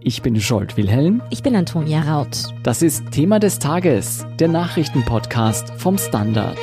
Ich 0.00 0.22
bin 0.22 0.40
Scholt 0.40 0.76
Wilhelm. 0.76 1.22
Ich 1.30 1.42
bin 1.42 1.56
Antonia 1.56 2.00
Raut. 2.02 2.54
Das 2.62 2.82
ist 2.82 3.10
Thema 3.10 3.40
des 3.40 3.58
Tages, 3.58 4.24
der 4.38 4.46
Nachrichtenpodcast 4.46 5.72
vom 5.76 5.98
Standard. 5.98 6.56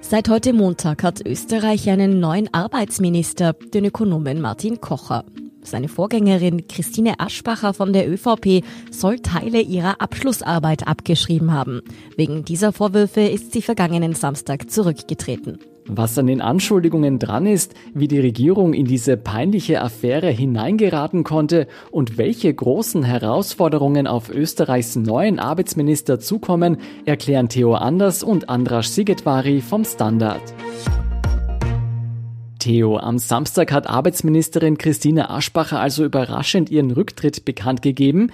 Seit 0.00 0.30
heute 0.30 0.54
Montag 0.54 1.02
hat 1.02 1.26
Österreich 1.26 1.90
einen 1.90 2.20
neuen 2.20 2.52
Arbeitsminister, 2.54 3.52
den 3.52 3.84
Ökonomen 3.84 4.40
Martin 4.40 4.80
Kocher. 4.80 5.26
Seine 5.62 5.88
Vorgängerin 5.88 6.66
Christine 6.66 7.20
Aschbacher 7.20 7.74
von 7.74 7.92
der 7.92 8.10
ÖVP 8.10 8.64
soll 8.90 9.18
Teile 9.18 9.60
ihrer 9.60 10.00
Abschlussarbeit 10.00 10.86
abgeschrieben 10.86 11.52
haben. 11.52 11.82
Wegen 12.16 12.46
dieser 12.46 12.72
Vorwürfe 12.72 13.20
ist 13.20 13.52
sie 13.52 13.60
vergangenen 13.60 14.14
Samstag 14.14 14.70
zurückgetreten. 14.70 15.58
Was 15.90 16.18
an 16.18 16.26
den 16.26 16.42
Anschuldigungen 16.42 17.18
dran 17.18 17.46
ist, 17.46 17.74
wie 17.94 18.08
die 18.08 18.20
Regierung 18.20 18.74
in 18.74 18.84
diese 18.84 19.16
peinliche 19.16 19.80
Affäre 19.80 20.28
hineingeraten 20.28 21.24
konnte 21.24 21.66
und 21.90 22.18
welche 22.18 22.52
großen 22.52 23.02
Herausforderungen 23.02 24.06
auf 24.06 24.28
Österreichs 24.28 24.96
neuen 24.96 25.38
Arbeitsminister 25.38 26.20
zukommen, 26.20 26.76
erklären 27.06 27.48
Theo 27.48 27.74
Anders 27.74 28.22
und 28.22 28.50
Andras 28.50 28.94
Sigetvari 28.94 29.62
vom 29.62 29.86
Standard. 29.86 30.42
Theo, 32.58 32.98
am 32.98 33.18
Samstag 33.18 33.72
hat 33.72 33.88
Arbeitsministerin 33.88 34.76
Christine 34.76 35.30
Aschbacher 35.30 35.80
also 35.80 36.04
überraschend 36.04 36.68
ihren 36.68 36.90
Rücktritt 36.90 37.46
bekannt 37.46 37.80
gegeben. 37.80 38.30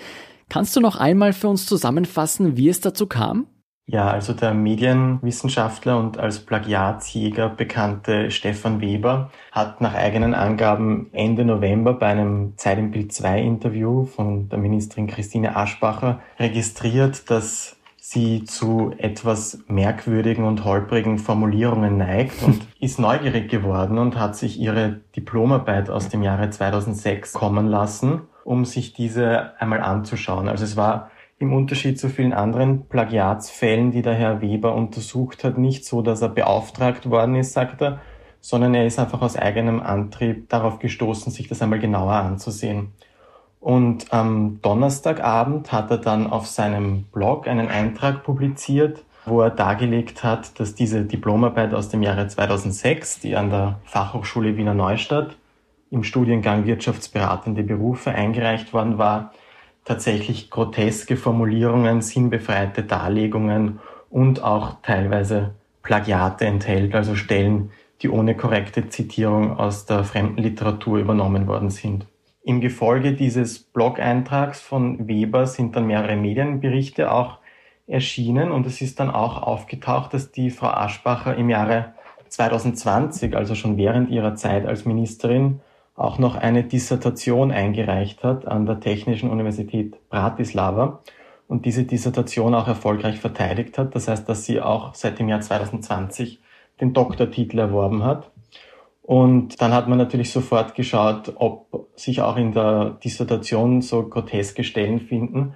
Kannst 0.49 0.75
du 0.75 0.81
noch 0.81 0.97
einmal 0.97 1.33
für 1.33 1.49
uns 1.49 1.67
zusammenfassen, 1.67 2.57
wie 2.57 2.69
es 2.69 2.81
dazu 2.81 3.07
kam? 3.07 3.47
Ja, 3.87 4.09
also 4.09 4.33
der 4.33 4.55
Medienwissenschaftler 4.55 5.99
und 5.99 6.17
als 6.17 6.41
Plagiatsjäger 6.41 7.51
bekannte 7.51 8.31
Stefan 8.31 8.81
Weber 8.81 9.31
hat 9.53 9.83
nach 9.83 9.95
eigenen 9.95 10.33
Angaben 10.33 11.11
Ende 11.13 11.45
November 11.45 11.93
bei 11.93 12.07
einem 12.07 12.57
Zeit 12.57 12.79
im 12.79 12.91
Bild 12.91 13.13
2 13.13 13.43
Interview 13.43 14.07
von 14.07 14.49
der 14.49 14.59
Ministerin 14.59 15.07
Christine 15.07 15.55
Aschbacher 15.55 16.21
registriert, 16.39 17.31
dass 17.31 17.77
sie 18.07 18.45
zu 18.45 18.95
etwas 18.97 19.59
merkwürdigen 19.67 20.45
und 20.45 20.65
holprigen 20.65 21.19
Formulierungen 21.19 21.99
neigt 21.99 22.43
und 22.43 22.67
ist 22.81 22.99
neugierig 22.99 23.51
geworden 23.51 23.99
und 23.99 24.19
hat 24.19 24.35
sich 24.35 24.59
ihre 24.59 25.01
Diplomarbeit 25.15 25.91
aus 25.91 26.09
dem 26.09 26.23
Jahre 26.23 26.49
2006 26.49 27.35
kommen 27.35 27.67
lassen, 27.67 28.23
um 28.45 28.65
sich 28.65 28.95
diese 28.95 29.59
einmal 29.61 29.83
anzuschauen. 29.83 30.49
Also 30.49 30.65
es 30.65 30.77
war 30.77 31.11
im 31.45 31.53
Unterschied 31.53 31.99
zu 31.99 32.09
vielen 32.09 32.33
anderen 32.33 32.87
Plagiatsfällen, 32.87 33.93
die 33.93 34.03
der 34.03 34.15
Herr 34.15 34.41
Weber 34.41 34.75
untersucht 34.75 35.45
hat, 35.45 35.59
nicht 35.59 35.85
so, 35.85 36.03
dass 36.03 36.23
er 36.23 36.31
beauftragt 36.31 37.09
worden 37.09 37.37
ist, 37.37 37.53
sagt 37.53 37.83
er, 37.83 38.01
sondern 38.41 38.75
er 38.75 38.87
ist 38.87 38.99
einfach 38.99 39.23
aus 39.23 39.37
eigenem 39.37 39.81
Antrieb 39.81 40.49
darauf 40.49 40.79
gestoßen, 40.79 41.33
sich 41.33 41.49
das 41.49 41.63
einmal 41.63 41.79
genauer 41.79 42.13
anzusehen. 42.13 42.93
Und 43.61 44.13
am 44.13 44.61
Donnerstagabend 44.61 45.73
hat 45.73 45.91
er 45.91 45.99
dann 45.99 46.27
auf 46.27 46.47
seinem 46.47 47.05
Blog 47.05 47.49
einen 47.49 47.69
Eintrag 47.69 48.23
publiziert, 48.23 49.05
wo 49.25 49.41
er 49.41 49.51
dargelegt 49.51 50.23
hat, 50.23 50.61
dass 50.61 50.75
diese 50.75 51.05
Diplomarbeit 51.05 51.73
aus 51.73 51.89
dem 51.89 52.03
Jahre 52.03 52.29
2006, 52.29 53.21
die 53.21 53.37
an 53.37 53.49
der 53.49 53.79
Fachhochschule 53.85 54.59
Wiener 54.59 54.75
Neustadt 54.75 55.37
im 55.91 56.05
Studiengang 56.05 56.67
Wirtschaftsberatende 56.67 57.63
Berufe 57.63 58.11
eingereicht 58.11 58.75
worden 58.75 58.99
war, 58.99 59.33
tatsächlich 59.85 60.51
groteske 60.51 61.17
Formulierungen, 61.17 62.01
sinnbefreite 62.01 62.83
Darlegungen 62.83 63.81
und 64.11 64.43
auch 64.43 64.77
teilweise 64.83 65.55
Plagiate 65.83 66.47
enthält, 66.47 66.95
also 66.95 67.15
Stellen, 67.15 67.71
die 68.01 68.09
ohne 68.09 68.37
korrekte 68.37 68.89
Zitierung 68.89 69.59
aus 69.59 69.87
der 69.87 70.05
fremden 70.05 70.43
Literatur 70.43 70.99
übernommen 70.99 71.47
worden 71.47 71.71
sind. 71.71 72.07
Im 72.43 72.61
Gefolge 72.61 73.15
dieses 73.15 73.59
Blog-Eintrags 73.59 74.61
von 74.61 75.09
Weber 75.09 75.47
sind 75.47 75.77
dann 75.77 75.87
mehrere 75.87 76.17
Medienberichte 76.17 77.11
auch 77.11 77.39
erschienen 77.87 78.51
und 78.51 78.67
es 78.67 78.81
ist 78.81 79.01
dann 79.01 79.11
auch 79.11 79.43
aufgetaucht, 79.43 80.15
dass 80.15 80.33
die 80.33 80.51
Frau 80.51 80.69
Aschbacher 80.69 81.37
im 81.37 81.49
Jahre 81.49 81.95
2020, 82.29 83.37
also 83.37 83.55
schon 83.55 83.77
während 83.77 84.11
ihrer 84.11 84.35
Zeit 84.35 84.67
als 84.67 84.85
Ministerin, 84.85 85.61
auch 85.95 86.19
noch 86.19 86.35
eine 86.35 86.65
Dissertation 86.65 87.51
eingereicht 87.51 88.25
hat 88.25 88.47
an 88.47 88.67
der 88.67 88.81
Technischen 88.81 89.31
Universität 89.31 89.97
Bratislava 90.09 91.01
und 91.47 91.67
diese 91.67 91.85
Dissertation 91.85 92.55
auch 92.55 92.67
erfolgreich 92.67 93.21
verteidigt 93.21 93.79
hat. 93.79 93.95
Das 93.95 94.09
heißt, 94.09 94.29
dass 94.29 94.45
sie 94.45 94.61
auch 94.61 94.95
seit 94.95 95.19
dem 95.19 95.29
Jahr 95.29 95.41
2020 95.41 96.41
den 96.81 96.93
Doktortitel 96.93 97.59
erworben 97.59 98.03
hat. 98.03 98.31
Und 99.03 99.61
dann 99.61 99.73
hat 99.73 99.87
man 99.87 99.99
natürlich 99.99 100.33
sofort 100.33 100.75
geschaut, 100.75 101.35
ob 101.37 101.89
sich 101.95 102.23
auch 102.23 102.37
in 102.37 102.53
der 102.53 102.99
Dissertation 103.05 103.83
so 103.83 104.09
groteske 104.09 104.65
Stellen 104.65 104.99
finden. 104.99 105.55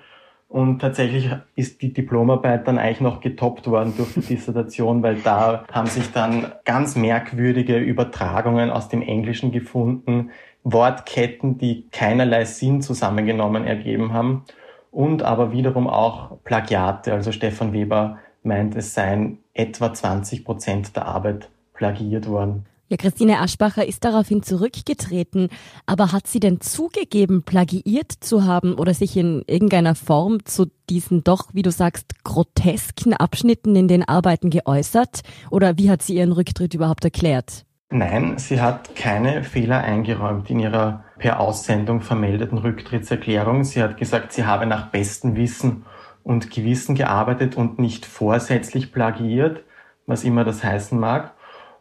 Und 0.49 0.79
tatsächlich 0.79 1.31
ist 1.57 1.83
die 1.83 1.93
Diplomarbeit 1.93 2.67
dann 2.67 2.79
eigentlich 2.79 3.03
noch 3.03 3.21
getoppt 3.21 3.67
worden 3.67 3.93
durch 3.97 4.15
die 4.15 4.21
Dissertation, 4.21 5.03
weil 5.03 5.17
da 5.17 5.65
haben 5.71 5.89
sich 5.89 6.11
dann 6.11 6.53
ganz 6.65 6.97
merkwürdige 6.97 7.77
Übertragungen 7.77 8.71
aus 8.71 8.89
dem 8.89 9.03
Englischen 9.03 9.53
gefunden, 9.53 10.31
Wortketten, 10.65 11.59
die 11.59 11.87
keinerlei 11.91 12.47
Sinn 12.47 12.81
zusammengenommen 12.81 13.67
ergeben 13.67 14.15
haben 14.15 14.45
und 14.91 15.23
aber 15.23 15.53
wiederum 15.53 15.87
auch 15.87 16.43
Plagiate. 16.45 17.13
Also 17.13 17.31
Stefan 17.31 17.75
Weber 17.75 18.19
meint, 18.43 18.75
es 18.75 18.95
seien 18.95 19.39
etwa 19.53 19.93
20 19.93 20.45
Prozent 20.47 20.97
der 20.97 21.07
Arbeit 21.07 21.51
plagiert 21.75 22.27
worden. 22.27 22.65
Ja, 22.91 22.97
Christine 22.97 23.41
Aschbacher 23.41 23.87
ist 23.87 24.03
daraufhin 24.05 24.43
zurückgetreten, 24.43 25.51
aber 25.85 26.11
hat 26.11 26.27
sie 26.27 26.41
denn 26.41 26.63
zugegeben, 26.63 27.43
plagiiert 27.43 28.13
zu 28.13 28.47
haben 28.47 28.77
oder 28.77 28.95
sich 28.95 29.15
in 29.15 29.45
irgendeiner 29.47 29.95
Form 29.95 30.47
zu 30.47 30.71
diesen 30.89 31.23
doch, 31.23 31.51
wie 31.53 31.61
du 31.61 31.71
sagst, 31.71 32.25
grotesken 32.25 33.13
Abschnitten 33.13 33.77
in 33.77 33.89
den 33.89 34.09
Arbeiten 34.09 34.49
geäußert? 34.49 35.21
Oder 35.51 35.77
wie 35.77 35.91
hat 35.91 36.01
sie 36.01 36.17
ihren 36.17 36.33
Rücktritt 36.33 36.73
überhaupt 36.73 37.05
erklärt? 37.05 37.67
Nein, 37.91 38.39
sie 38.39 38.59
hat 38.59 38.97
keine 38.97 39.45
Fehler 39.45 39.83
eingeräumt 39.83 40.49
in 40.49 40.59
ihrer 40.59 41.05
per 41.19 41.41
Aussendung 41.41 42.01
vermeldeten 42.01 42.57
Rücktrittserklärung. 42.57 43.65
Sie 43.65 43.83
hat 43.83 43.99
gesagt, 43.99 44.33
sie 44.33 44.47
habe 44.47 44.65
nach 44.65 44.87
bestem 44.87 45.37
Wissen 45.37 45.85
und 46.23 46.51
Gewissen 46.51 46.95
gearbeitet 46.95 47.55
und 47.55 47.79
nicht 47.79 48.07
vorsätzlich 48.07 48.93
plagiiert, 48.93 49.63
was 50.07 50.25
immer 50.25 50.45
das 50.45 50.65
heißen 50.65 50.99
mag. 50.99 51.35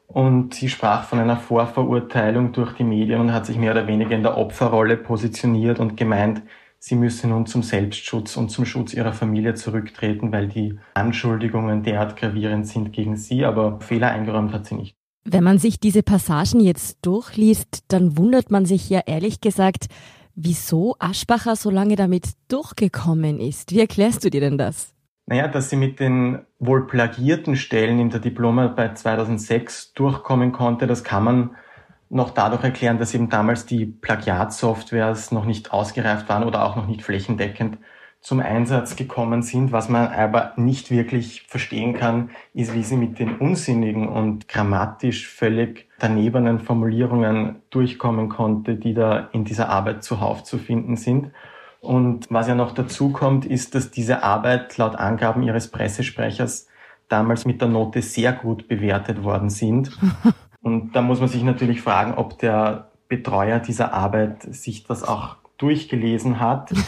Und 0.07 0.53
sie 0.53 0.69
sprach 0.69 1.03
von 1.03 1.19
einer 1.19 1.37
Vorverurteilung 1.37 2.53
durch 2.53 2.73
die 2.73 2.85
Medien 2.85 3.19
und 3.19 3.33
hat 3.33 3.45
sich 3.45 3.57
mehr 3.57 3.73
oder 3.73 3.87
weniger 3.87 4.15
in 4.15 4.23
der 4.23 4.37
Opferrolle 4.37 4.95
positioniert 4.97 5.79
und 5.79 5.97
gemeint, 5.97 6.41
sie 6.79 6.95
müsse 6.95 7.27
nun 7.27 7.45
zum 7.45 7.61
Selbstschutz 7.61 8.37
und 8.37 8.49
zum 8.49 8.65
Schutz 8.65 8.93
ihrer 8.93 9.13
Familie 9.13 9.53
zurücktreten, 9.55 10.31
weil 10.31 10.47
die 10.47 10.79
Anschuldigungen 10.93 11.83
derart 11.83 12.15
gravierend 12.15 12.67
sind 12.67 12.93
gegen 12.93 13.17
sie, 13.17 13.43
aber 13.43 13.79
Fehler 13.81 14.11
eingeräumt 14.11 14.53
hat 14.53 14.65
sie 14.65 14.75
nicht. 14.75 14.95
Wenn 15.25 15.43
man 15.43 15.59
sich 15.59 15.81
diese 15.81 16.03
Passagen 16.03 16.61
jetzt 16.61 16.99
durchliest, 17.01 17.83
dann 17.89 18.17
wundert 18.17 18.49
man 18.49 18.65
sich 18.65 18.89
ja 18.89 19.01
ehrlich 19.05 19.41
gesagt, 19.41 19.87
wieso 20.35 20.95
Aschbacher 20.99 21.57
so 21.57 21.69
lange 21.69 21.97
damit 21.97 22.29
durchgekommen 22.47 23.41
ist. 23.41 23.71
Wie 23.71 23.81
erklärst 23.81 24.23
du 24.23 24.29
dir 24.29 24.39
denn 24.39 24.57
das? 24.57 24.93
Naja, 25.29 25.49
dass 25.49 25.69
sie 25.69 25.75
mit 25.75 25.99
den 25.99 26.39
wohl 26.57 26.87
plagierten 26.87 27.57
Stellen 27.57 27.99
in 27.99 28.09
der 28.09 28.21
Diplomarbeit 28.21 28.97
2006 28.97 29.91
durchkommen 29.91 30.53
konnte, 30.53 30.87
das 30.87 31.03
kann 31.03 31.23
man 31.25 31.55
noch 32.09 32.29
dadurch 32.29 32.63
erklären, 32.63 32.97
dass 32.97 33.13
eben 33.13 33.29
damals 33.29 33.65
die 33.65 33.85
Plagiatsoftwares 33.85 35.33
noch 35.33 35.43
nicht 35.43 35.73
ausgereift 35.73 36.29
waren 36.29 36.45
oder 36.45 36.63
auch 36.63 36.77
noch 36.77 36.87
nicht 36.87 37.03
flächendeckend 37.03 37.77
zum 38.21 38.39
Einsatz 38.39 38.95
gekommen 38.95 39.41
sind. 39.41 39.73
Was 39.73 39.89
man 39.89 40.07
aber 40.07 40.53
nicht 40.55 40.91
wirklich 40.91 41.43
verstehen 41.49 41.93
kann, 41.93 42.29
ist, 42.53 42.73
wie 42.73 42.83
sie 42.83 42.95
mit 42.95 43.19
den 43.19 43.35
unsinnigen 43.37 44.07
und 44.07 44.47
grammatisch 44.47 45.27
völlig 45.27 45.89
danebenen 45.99 46.59
Formulierungen 46.59 47.61
durchkommen 47.69 48.29
konnte, 48.29 48.75
die 48.75 48.93
da 48.93 49.27
in 49.33 49.43
dieser 49.43 49.67
Arbeit 49.67 50.05
zuhauf 50.05 50.43
zu 50.43 50.57
finden 50.57 50.95
sind. 50.95 51.31
Und 51.79 52.27
was 52.29 52.47
ja 52.47 52.55
noch 52.55 52.73
dazu 52.73 53.11
kommt, 53.11 53.45
ist, 53.45 53.75
dass 53.75 53.91
diese 53.91 54.23
Arbeit 54.23 54.77
laut 54.77 54.95
Angaben 54.95 55.43
ihres 55.43 55.69
Pressesprechers 55.69 56.67
damals 57.07 57.45
mit 57.45 57.61
der 57.61 57.67
Note 57.67 58.01
sehr 58.01 58.33
gut 58.33 58.67
bewertet 58.67 59.23
worden 59.23 59.49
sind. 59.49 59.91
Und 60.61 60.95
da 60.95 61.01
muss 61.01 61.19
man 61.19 61.29
sich 61.29 61.43
natürlich 61.43 61.81
fragen, 61.81 62.15
ob 62.15 62.39
der 62.39 62.89
Betreuer 63.07 63.59
dieser 63.59 63.93
Arbeit 63.93 64.43
sich 64.43 64.83
das 64.83 65.03
auch 65.03 65.37
durchgelesen 65.57 66.39
hat. 66.39 66.73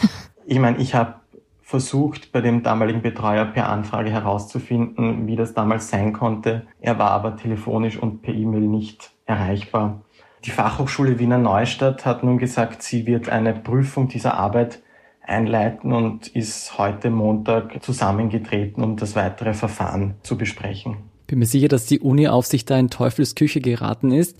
Ich 0.46 0.58
meine, 0.58 0.78
ich 0.78 0.96
habe 0.96 1.14
versucht, 1.62 2.32
bei 2.32 2.40
dem 2.40 2.64
damaligen 2.64 3.02
Betreuer 3.02 3.44
per 3.44 3.68
Anfrage 3.68 4.10
herauszufinden, 4.10 5.28
wie 5.28 5.36
das 5.36 5.54
damals 5.54 5.88
sein 5.88 6.12
konnte. 6.12 6.66
Er 6.80 6.98
war 6.98 7.12
aber 7.12 7.36
telefonisch 7.36 7.96
und 7.96 8.22
per 8.22 8.34
E-Mail 8.34 8.62
nicht 8.62 9.12
erreichbar. 9.26 10.00
Die 10.44 10.50
Fachhochschule 10.50 11.18
Wiener 11.18 11.38
Neustadt 11.38 12.06
hat 12.06 12.24
nun 12.24 12.38
gesagt, 12.38 12.82
sie 12.82 13.06
wird 13.06 13.28
eine 13.28 13.52
Prüfung 13.52 14.08
dieser 14.08 14.34
Arbeit 14.34 14.82
einleiten 15.22 15.92
und 15.92 16.28
ist 16.28 16.78
heute 16.78 17.10
Montag 17.10 17.82
zusammengetreten, 17.82 18.82
um 18.82 18.96
das 18.96 19.16
weitere 19.16 19.52
Verfahren 19.52 20.14
zu 20.22 20.38
besprechen. 20.38 20.96
Bin 21.26 21.38
mir 21.38 21.46
sicher, 21.46 21.68
dass 21.68 21.86
die 21.86 22.00
Uni-Aufsicht 22.00 22.70
da 22.70 22.78
in 22.78 22.90
Teufelsküche 22.90 23.60
geraten 23.60 24.12
ist. 24.12 24.38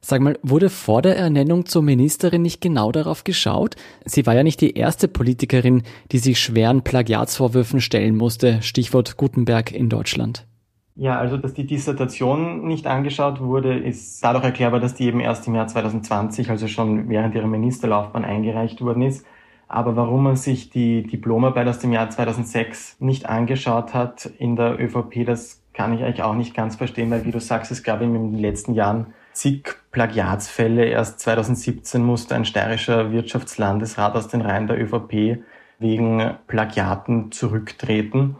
Sag 0.00 0.22
mal, 0.22 0.38
wurde 0.42 0.70
vor 0.70 1.02
der 1.02 1.16
Ernennung 1.16 1.66
zur 1.66 1.82
Ministerin 1.82 2.40
nicht 2.40 2.62
genau 2.62 2.90
darauf 2.90 3.24
geschaut? 3.24 3.76
Sie 4.06 4.24
war 4.24 4.34
ja 4.34 4.42
nicht 4.42 4.62
die 4.62 4.74
erste 4.74 5.08
Politikerin, 5.08 5.82
die 6.12 6.18
sich 6.18 6.40
schweren 6.40 6.82
Plagiatsvorwürfen 6.82 7.82
stellen 7.82 8.16
musste. 8.16 8.62
Stichwort 8.62 9.18
Gutenberg 9.18 9.72
in 9.72 9.90
Deutschland. 9.90 10.46
Ja, 11.00 11.18
also 11.18 11.38
dass 11.38 11.54
die 11.54 11.66
Dissertation 11.66 12.68
nicht 12.68 12.86
angeschaut 12.86 13.40
wurde, 13.40 13.74
ist 13.74 14.22
dadurch 14.22 14.44
erklärbar, 14.44 14.80
dass 14.80 14.92
die 14.92 15.06
eben 15.06 15.20
erst 15.20 15.46
im 15.46 15.54
Jahr 15.54 15.66
2020, 15.66 16.50
also 16.50 16.68
schon 16.68 17.08
während 17.08 17.34
ihrer 17.34 17.46
Ministerlaufbahn 17.46 18.22
eingereicht 18.22 18.82
worden 18.82 19.04
ist. 19.04 19.24
Aber 19.66 19.96
warum 19.96 20.24
man 20.24 20.36
sich 20.36 20.68
die 20.68 21.04
Diplomarbeit 21.04 21.68
aus 21.68 21.78
dem 21.78 21.92
Jahr 21.92 22.10
2006 22.10 22.96
nicht 23.00 23.26
angeschaut 23.30 23.94
hat 23.94 24.26
in 24.26 24.56
der 24.56 24.78
ÖVP, 24.78 25.24
das 25.24 25.62
kann 25.72 25.94
ich 25.94 26.04
eigentlich 26.04 26.22
auch 26.22 26.34
nicht 26.34 26.54
ganz 26.54 26.76
verstehen, 26.76 27.10
weil 27.10 27.24
wie 27.24 27.32
du 27.32 27.40
sagst, 27.40 27.72
es 27.72 27.82
gab 27.82 28.02
in 28.02 28.12
den 28.12 28.38
letzten 28.38 28.74
Jahren 28.74 29.14
zig 29.32 29.74
Plagiatsfälle. 29.92 30.84
Erst 30.84 31.20
2017 31.20 32.04
musste 32.04 32.34
ein 32.34 32.44
steirischer 32.44 33.10
Wirtschaftslandesrat 33.10 34.16
aus 34.16 34.28
den 34.28 34.42
Reihen 34.42 34.66
der 34.66 34.78
ÖVP 34.78 35.42
wegen 35.78 36.34
Plagiaten 36.46 37.32
zurücktreten 37.32 38.36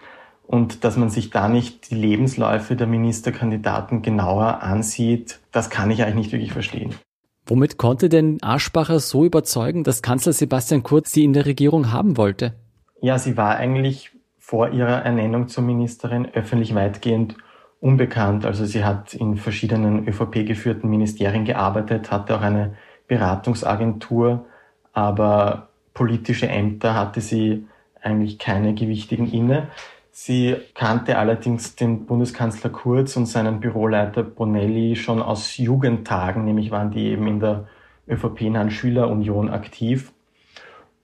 und 0.51 0.83
dass 0.83 0.97
man 0.97 1.11
sich 1.11 1.31
da 1.31 1.49
nicht 1.49 1.93
die 1.93 1.95
Lebensläufe 1.95 2.75
der 2.75 2.89
Ministerkandidaten 2.89 4.03
genauer 4.03 4.65
ansieht, 4.65 5.39
das 5.53 5.71
kann 5.71 5.93
ich 5.93 6.03
eigentlich 6.03 6.17
nicht 6.17 6.33
wirklich 6.33 6.53
verstehen. 6.53 6.93
Womit 7.47 7.79
konnte 7.79 8.09
denn 8.09 8.39
Aschbacher 8.43 8.99
so 8.99 9.25
überzeugen, 9.25 9.85
dass 9.85 10.03
Kanzler 10.03 10.33
Sebastian 10.33 10.83
Kurz 10.83 11.13
sie 11.13 11.23
in 11.23 11.35
der 11.35 11.47
Regierung 11.47 11.93
haben 11.93 12.17
wollte? 12.17 12.55
Ja, 13.01 13.17
sie 13.17 13.37
war 13.37 13.59
eigentlich 13.59 14.11
vor 14.41 14.71
ihrer 14.71 15.05
Ernennung 15.05 15.47
zur 15.47 15.63
Ministerin 15.63 16.27
öffentlich 16.35 16.75
weitgehend 16.75 17.37
unbekannt. 17.79 18.45
Also 18.45 18.65
sie 18.65 18.85
hat 18.85 19.15
in 19.15 19.37
verschiedenen 19.37 20.09
ÖVP-geführten 20.09 20.91
Ministerien 20.91 21.45
gearbeitet, 21.45 22.11
hatte 22.11 22.37
auch 22.37 22.43
eine 22.43 22.75
Beratungsagentur, 23.07 24.47
aber 24.93 25.69
politische 25.95 26.49
Ämter 26.49 26.95
hatte 26.95 27.21
sie 27.21 27.69
eigentlich 28.03 28.41
keine 28.41 28.75
gewichtigen 28.75 29.31
inne. 29.31 29.69
Sie 30.23 30.55
kannte 30.75 31.17
allerdings 31.17 31.77
den 31.77 32.05
Bundeskanzler 32.05 32.69
Kurz 32.69 33.17
und 33.17 33.25
seinen 33.25 33.59
Büroleiter 33.59 34.23
Bonelli 34.23 34.95
schon 34.95 35.23
aus 35.23 35.57
Jugendtagen, 35.57 36.45
nämlich 36.45 36.71
waren 36.71 36.91
die 36.91 37.07
eben 37.07 37.27
in 37.27 37.41
der 37.41 37.69
ÖVP-nahen 38.07 38.71
Schülerunion 38.71 39.49
aktiv. 39.49 40.13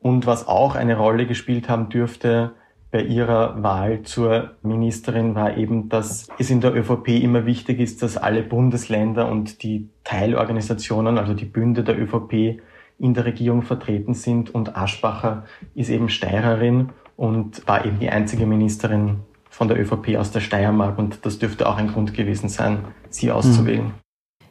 Und 0.02 0.26
was 0.26 0.46
auch 0.46 0.74
eine 0.74 0.98
Rolle 0.98 1.24
gespielt 1.24 1.70
haben 1.70 1.88
dürfte 1.88 2.52
bei 2.90 3.00
ihrer 3.00 3.62
Wahl 3.62 4.02
zur 4.02 4.50
Ministerin 4.60 5.34
war 5.34 5.56
eben, 5.56 5.88
dass 5.88 6.28
es 6.38 6.50
in 6.50 6.60
der 6.60 6.76
ÖVP 6.76 7.08
immer 7.08 7.46
wichtig 7.46 7.80
ist, 7.80 8.02
dass 8.02 8.18
alle 8.18 8.42
Bundesländer 8.42 9.30
und 9.30 9.62
die 9.62 9.88
Teilorganisationen, 10.04 11.16
also 11.16 11.32
die 11.32 11.46
Bünde 11.46 11.84
der 11.84 11.98
ÖVP 11.98 12.60
in 12.98 13.14
der 13.14 13.24
Regierung 13.24 13.62
vertreten 13.62 14.12
sind. 14.12 14.54
Und 14.54 14.76
Aschbacher 14.76 15.44
ist 15.74 15.88
eben 15.88 16.10
Steirerin 16.10 16.90
und 17.16 17.66
war 17.66 17.84
eben 17.84 17.98
die 17.98 18.10
einzige 18.10 18.46
Ministerin 18.46 19.20
von 19.48 19.68
der 19.68 19.80
ÖVP 19.80 20.16
aus 20.16 20.30
der 20.30 20.40
Steiermark 20.40 20.98
und 20.98 21.24
das 21.24 21.38
dürfte 21.38 21.68
auch 21.68 21.78
ein 21.78 21.88
Grund 21.88 22.14
gewesen 22.14 22.48
sein, 22.48 22.84
sie 23.08 23.32
auszuwählen. 23.32 23.94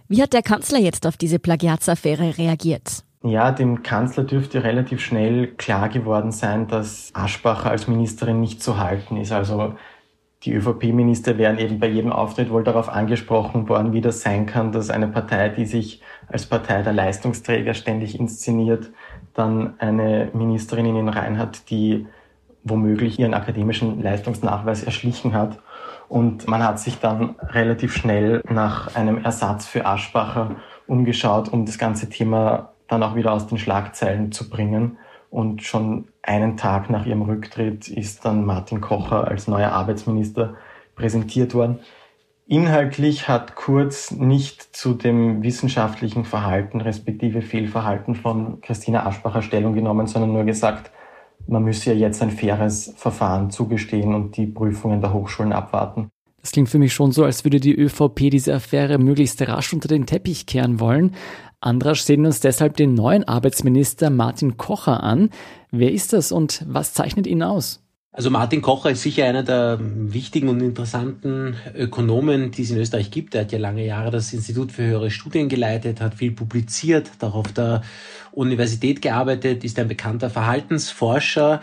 Wie 0.08 0.22
hat 0.22 0.34
der 0.34 0.42
Kanzler 0.42 0.80
jetzt 0.80 1.08
auf 1.08 1.18
diese 1.18 1.40
Plagiatsaffäre 1.40 2.38
reagiert? 2.38 3.04
Ja, 3.24 3.52
dem 3.52 3.82
Kanzler 3.82 4.24
dürfte 4.24 4.64
relativ 4.64 5.02
schnell 5.02 5.48
klar 5.48 5.90
geworden 5.90 6.32
sein, 6.32 6.68
dass 6.68 7.10
Aschbacher 7.14 7.72
als 7.72 7.88
Ministerin 7.88 8.40
nicht 8.40 8.62
zu 8.62 8.78
halten 8.78 9.18
ist. 9.18 9.32
Also 9.32 9.74
die 10.44 10.54
ÖVP-Minister 10.54 11.40
wären 11.40 11.58
eben 11.58 11.80
bei 11.80 11.88
jedem 11.88 12.12
Auftritt 12.12 12.52
wohl 12.52 12.64
darauf 12.64 12.88
angesprochen 12.88 13.68
worden, 13.68 13.94
wie 13.94 14.02
das 14.02 14.22
sein 14.22 14.46
kann, 14.46 14.72
dass 14.72 14.92
eine 14.92 15.08
Partei, 15.08 15.50
die 15.50 15.66
sich 15.66 16.02
als 16.28 16.46
Partei 16.46 16.84
der 16.84 16.94
Leistungsträger 16.94 17.74
ständig 17.74 18.20
inszeniert, 18.20 18.92
dann 19.34 19.80
eine 19.80 20.30
Ministerin 20.34 20.86
in 20.86 20.96
den 20.96 21.10
Reihen 21.10 21.40
hat, 21.40 21.72
die 21.72 22.06
womöglich 22.66 23.20
ihren 23.20 23.34
akademischen 23.34 24.02
Leistungsnachweis 24.02 24.84
erschlichen 24.84 25.34
hat. 25.34 25.60
Und 26.10 26.48
man 26.48 26.64
hat 26.64 26.80
sich 26.80 27.00
dann 27.00 27.36
relativ 27.40 27.96
schnell 27.96 28.42
nach 28.50 28.96
einem 28.96 29.24
Ersatz 29.24 29.66
für 29.66 29.86
Aschbacher 29.86 30.56
umgeschaut, 30.88 31.50
um 31.50 31.66
das 31.66 31.78
ganze 31.78 32.10
Thema 32.10 32.74
dann 32.88 33.02
auch 33.02 33.16
wieder 33.16 33.32
aus 33.32 33.48
den 33.48 33.58
Schlagzeilen 33.58 34.32
zu 34.32 34.50
bringen. 34.50 34.98
Und 35.30 35.64
schon 35.64 36.08
einen 36.22 36.58
Tag 36.58 36.90
nach 36.90 37.06
ihrem 37.06 37.24
Rücktritt 37.24 37.88
ist 37.88 38.26
dann 38.26 38.46
Martin 38.46 38.82
Kocher 38.82 39.28
als 39.28 39.48
neuer 39.48 39.72
Arbeitsminister 39.72 40.56
präsentiert 40.96 41.54
worden. 41.54 41.80
Inhaltlich 42.48 43.28
hat 43.28 43.56
Kurz 43.56 44.12
nicht 44.12 44.62
zu 44.76 44.94
dem 44.94 45.42
wissenschaftlichen 45.42 46.26
Verhalten 46.26 46.80
respektive 46.80 47.42
Fehlverhalten 47.42 48.14
von 48.14 48.62
Christina 48.62 49.06
Aschbacher 49.08 49.42
Stellung 49.42 49.74
genommen, 49.74 50.06
sondern 50.06 50.32
nur 50.32 50.44
gesagt, 50.44 50.92
man 51.48 51.64
müsse 51.64 51.94
ja 51.94 51.98
jetzt 51.98 52.22
ein 52.22 52.32
faires 52.32 52.94
Verfahren 52.96 53.52
zugestehen 53.52 54.14
und 54.14 54.38
die 54.38 54.48
Prüfungen 54.48 55.02
der 55.02 55.14
Hochschulen 55.14 55.54
abwarten. 55.54 56.10
Das 56.42 56.52
klingt 56.52 56.70
für 56.70 56.78
mich 56.78 56.94
schon 56.94 57.12
so, 57.12 57.24
als 57.24 57.44
würde 57.44 57.60
die 57.60 57.76
ÖVP 57.76 58.30
diese 58.30 58.54
Affäre 58.54 59.00
möglichst 59.00 59.42
rasch 59.48 59.74
unter 59.74 59.88
den 59.88 60.06
Teppich 60.06 60.46
kehren 60.46 60.80
wollen. 60.80 61.16
Andrasch 61.60 62.02
sehen 62.02 62.26
uns 62.26 62.40
deshalb 62.40 62.78
den 62.78 62.94
neuen 62.94 63.24
Arbeitsminister 63.24 64.12
Martin 64.12 64.56
Kocher 64.56 65.02
an. 65.02 65.32
Wer 65.72 65.92
ist 65.92 66.14
das 66.14 66.32
und 66.32 66.64
was 66.68 66.94
zeichnet 66.94 67.26
ihn 67.26 67.42
aus? 67.42 67.85
Also 68.18 68.30
Martin 68.30 68.62
Kocher 68.62 68.92
ist 68.92 69.02
sicher 69.02 69.26
einer 69.26 69.44
der 69.44 69.78
wichtigen 69.82 70.48
und 70.48 70.62
interessanten 70.62 71.58
Ökonomen, 71.76 72.50
die 72.50 72.62
es 72.62 72.72
in 72.72 72.78
Österreich 72.78 73.12
gibt. 73.12 73.36
Er 73.36 73.42
hat 73.42 73.52
ja 73.52 73.60
lange 73.60 73.86
Jahre 73.86 74.10
das 74.10 74.32
Institut 74.32 74.72
für 74.72 74.84
höhere 74.84 75.12
Studien 75.12 75.50
geleitet, 75.50 76.00
hat 76.00 76.16
viel 76.16 76.32
publiziert, 76.32 77.12
auch 77.20 77.36
auf 77.36 77.52
der 77.52 77.82
Universität 78.32 79.02
gearbeitet, 79.02 79.66
ist 79.66 79.78
ein 79.80 79.90
bekannter 79.90 80.30
Verhaltensforscher. 80.30 81.60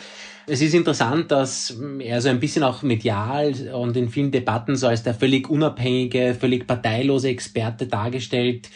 Es 0.46 0.60
ist 0.60 0.74
interessant, 0.74 1.30
dass 1.30 1.74
er 2.00 2.20
so 2.20 2.28
ein 2.28 2.38
bisschen 2.38 2.64
auch 2.64 2.82
medial 2.82 3.54
und 3.72 3.96
in 3.96 4.10
vielen 4.10 4.30
Debatten 4.30 4.76
so 4.76 4.88
als 4.88 5.02
der 5.02 5.14
völlig 5.14 5.48
unabhängige, 5.48 6.36
völlig 6.38 6.66
parteilose 6.66 7.30
Experte 7.30 7.86
dargestellt 7.86 8.68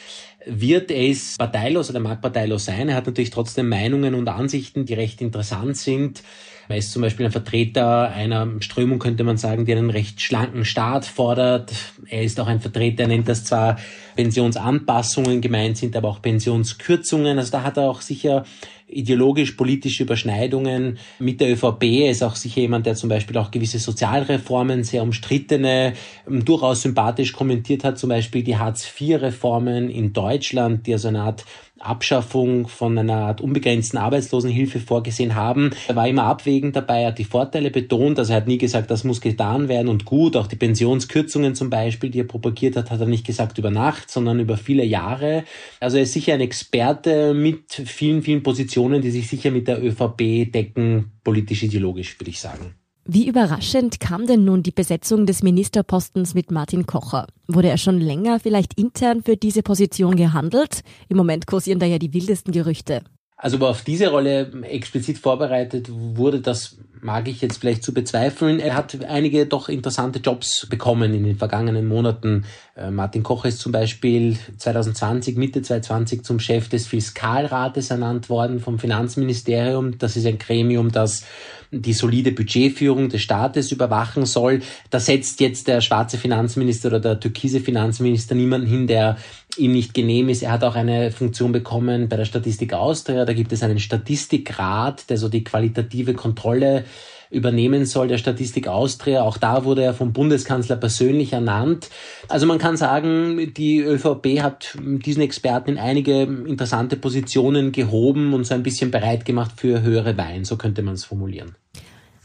wird. 0.46 0.90
Er 0.90 1.08
ist 1.08 1.36
parteilos 1.36 1.90
oder 1.90 2.00
mag 2.00 2.22
parteilos 2.22 2.64
sein. 2.64 2.88
Er 2.88 2.94
hat 2.94 3.06
natürlich 3.06 3.28
trotzdem 3.28 3.68
Meinungen 3.68 4.14
und 4.14 4.30
Ansichten, 4.30 4.86
die 4.86 4.94
recht 4.94 5.20
interessant 5.20 5.76
sind. 5.76 6.22
Er 6.68 6.76
ist 6.76 6.92
zum 6.92 7.02
Beispiel 7.02 7.26
ein 7.26 7.32
Vertreter 7.32 8.10
einer 8.10 8.48
Strömung, 8.60 8.98
könnte 8.98 9.24
man 9.24 9.36
sagen, 9.36 9.66
die 9.66 9.72
einen 9.72 9.90
recht 9.90 10.20
schlanken 10.20 10.64
Staat 10.64 11.04
fordert. 11.04 11.72
Er 12.08 12.22
ist 12.22 12.40
auch 12.40 12.48
ein 12.48 12.60
Vertreter, 12.60 13.04
er 13.04 13.08
nennt 13.08 13.28
das 13.28 13.44
zwar 13.44 13.78
Pensionsanpassungen 14.16 15.40
gemeint 15.40 15.76
sind, 15.76 15.94
aber 15.96 16.08
auch 16.08 16.22
Pensionskürzungen. 16.22 17.38
Also 17.38 17.52
da 17.52 17.62
hat 17.62 17.76
er 17.76 17.88
auch 17.88 18.00
sicher 18.00 18.44
ideologisch-politische 18.88 20.04
Überschneidungen 20.04 20.98
mit 21.18 21.40
der 21.40 21.52
ÖVP. 21.52 21.82
Er 21.82 22.10
ist 22.10 22.22
auch 22.22 22.36
sicher 22.36 22.60
jemand, 22.60 22.86
der 22.86 22.94
zum 22.94 23.08
Beispiel 23.08 23.36
auch 23.36 23.50
gewisse 23.50 23.78
Sozialreformen, 23.78 24.84
sehr 24.84 25.02
umstrittene, 25.02 25.94
ähm, 26.28 26.44
durchaus 26.44 26.82
sympathisch 26.82 27.32
kommentiert 27.32 27.84
hat. 27.84 27.98
Zum 27.98 28.10
Beispiel 28.10 28.42
die 28.42 28.56
Hartz-IV-Reformen 28.56 29.90
in 29.90 30.12
Deutschland, 30.12 30.86
die 30.86 30.92
also 30.92 31.08
eine 31.08 31.22
Art 31.22 31.44
Abschaffung 31.78 32.68
von 32.68 32.96
einer 32.96 33.16
Art 33.16 33.40
unbegrenzten 33.40 33.98
Arbeitslosenhilfe 33.98 34.80
vorgesehen 34.80 35.34
haben. 35.34 35.70
Er 35.88 35.96
war 35.96 36.08
immer 36.08 36.24
abwägend 36.24 36.74
dabei, 36.74 37.02
er 37.02 37.08
hat 37.08 37.18
die 37.18 37.24
Vorteile 37.24 37.70
betont, 37.70 38.18
also 38.18 38.32
er 38.32 38.38
hat 38.38 38.48
nie 38.48 38.58
gesagt, 38.58 38.90
das 38.90 39.04
muss 39.04 39.20
getan 39.20 39.68
werden 39.68 39.88
und 39.88 40.04
gut. 40.04 40.36
Auch 40.36 40.46
die 40.46 40.56
Pensionskürzungen 40.56 41.54
zum 41.54 41.70
Beispiel, 41.70 42.10
die 42.10 42.20
er 42.20 42.26
propagiert 42.26 42.76
hat, 42.76 42.90
hat 42.90 43.00
er 43.00 43.06
nicht 43.06 43.26
gesagt 43.26 43.58
über 43.58 43.70
Nacht, 43.70 44.10
sondern 44.10 44.40
über 44.40 44.56
viele 44.56 44.84
Jahre. 44.84 45.44
Also 45.80 45.98
er 45.98 46.04
ist 46.04 46.12
sicher 46.12 46.34
ein 46.34 46.40
Experte 46.40 47.34
mit 47.34 47.72
vielen, 47.72 48.22
vielen 48.22 48.42
Positionen, 48.42 49.02
die 49.02 49.10
sich 49.10 49.28
sicher 49.28 49.50
mit 49.50 49.68
der 49.68 49.82
ÖVP 49.82 50.50
decken, 50.50 51.12
politisch-ideologisch, 51.24 52.18
würde 52.18 52.30
ich 52.30 52.40
sagen. 52.40 52.74
Wie 53.08 53.28
überraschend 53.28 54.00
kam 54.00 54.26
denn 54.26 54.44
nun 54.44 54.64
die 54.64 54.72
Besetzung 54.72 55.26
des 55.26 55.44
Ministerpostens 55.44 56.34
mit 56.34 56.50
Martin 56.50 56.86
Kocher? 56.86 57.28
Wurde 57.46 57.68
er 57.68 57.78
schon 57.78 58.00
länger 58.00 58.40
vielleicht 58.40 58.76
intern 58.76 59.22
für 59.22 59.36
diese 59.36 59.62
Position 59.62 60.16
gehandelt? 60.16 60.80
Im 61.08 61.16
Moment 61.16 61.46
kursieren 61.46 61.78
da 61.78 61.86
ja 61.86 62.00
die 62.00 62.12
wildesten 62.12 62.52
Gerüchte. 62.52 63.02
Also 63.36 63.58
aber 63.58 63.68
auf 63.68 63.82
diese 63.82 64.08
Rolle 64.08 64.50
explizit 64.62 65.18
vorbereitet 65.18 65.88
wurde, 65.90 66.40
das 66.40 66.78
mag 67.02 67.28
ich 67.28 67.42
jetzt 67.42 67.58
vielleicht 67.58 67.84
zu 67.84 67.92
bezweifeln. 67.92 68.58
Er 68.58 68.74
hat 68.74 69.04
einige 69.04 69.46
doch 69.46 69.68
interessante 69.68 70.18
Jobs 70.18 70.66
bekommen 70.68 71.14
in 71.14 71.22
den 71.22 71.36
vergangenen 71.36 71.86
Monaten. 71.86 72.46
Äh, 72.74 72.90
Martin 72.90 73.22
Koch 73.22 73.44
ist 73.44 73.60
zum 73.60 73.72
Beispiel 73.72 74.38
2020, 74.56 75.36
Mitte 75.36 75.62
2020 75.62 76.24
zum 76.24 76.40
Chef 76.40 76.68
des 76.70 76.86
Fiskalrates 76.86 77.90
ernannt 77.90 78.30
worden 78.30 78.58
vom 78.58 78.78
Finanzministerium. 78.78 79.98
Das 79.98 80.16
ist 80.16 80.26
ein 80.26 80.38
Gremium, 80.38 80.90
das 80.90 81.24
die 81.70 81.92
solide 81.92 82.32
Budgetführung 82.32 83.08
des 83.08 83.22
Staates 83.22 83.72
überwachen 83.72 84.26
soll. 84.26 84.60
Da 84.90 85.00
setzt 85.00 85.40
jetzt 85.40 85.68
der 85.68 85.80
schwarze 85.80 86.18
Finanzminister 86.18 86.88
oder 86.88 87.00
der 87.00 87.20
türkise 87.20 87.60
Finanzminister 87.60 88.34
niemanden 88.34 88.66
hin, 88.66 88.86
der 88.86 89.16
ihm 89.56 89.72
nicht 89.72 89.94
genehm 89.94 90.28
ist. 90.28 90.42
Er 90.42 90.52
hat 90.52 90.64
auch 90.64 90.74
eine 90.74 91.10
Funktion 91.10 91.52
bekommen 91.52 92.08
bei 92.08 92.16
der 92.16 92.24
Statistik 92.24 92.72
Austria. 92.72 93.24
Da 93.24 93.32
gibt 93.32 93.52
es 93.52 93.62
einen 93.62 93.78
Statistikrat, 93.78 95.08
der 95.10 95.16
so 95.16 95.28
die 95.28 95.44
qualitative 95.44 96.14
Kontrolle 96.14 96.84
übernehmen 97.30 97.86
soll, 97.86 98.08
der 98.08 98.18
Statistik 98.18 98.68
Austria. 98.68 99.22
Auch 99.22 99.38
da 99.38 99.64
wurde 99.64 99.82
er 99.82 99.94
vom 99.94 100.12
Bundeskanzler 100.12 100.76
persönlich 100.76 101.32
ernannt. 101.32 101.90
Also 102.28 102.46
man 102.46 102.58
kann 102.58 102.76
sagen, 102.76 103.52
die 103.54 103.80
ÖVP 103.80 104.42
hat 104.42 104.76
diesen 104.80 105.22
Experten 105.22 105.70
in 105.70 105.78
einige 105.78 106.22
interessante 106.22 106.96
Positionen 106.96 107.72
gehoben 107.72 108.34
und 108.34 108.44
so 108.44 108.54
ein 108.54 108.62
bisschen 108.62 108.90
bereit 108.90 109.24
gemacht 109.24 109.52
für 109.56 109.82
höhere 109.82 110.16
Weihen, 110.16 110.44
so 110.44 110.56
könnte 110.56 110.82
man 110.82 110.94
es 110.94 111.04
formulieren. 111.04 111.56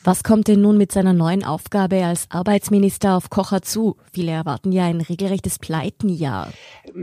Was 0.03 0.23
kommt 0.23 0.47
denn 0.47 0.61
nun 0.61 0.79
mit 0.79 0.91
seiner 0.91 1.13
neuen 1.13 1.43
Aufgabe 1.43 2.03
als 2.03 2.25
Arbeitsminister 2.29 3.15
auf 3.15 3.29
Kocher 3.29 3.61
zu? 3.61 3.97
Viele 4.11 4.31
erwarten 4.31 4.71
ja 4.71 4.85
ein 4.85 4.99
regelrechtes 4.99 5.59
Pleitenjahr. 5.59 6.51